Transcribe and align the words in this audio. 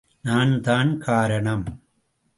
நான் 0.23 0.61
தான் 0.61 0.97
காரணம்! 0.97 1.65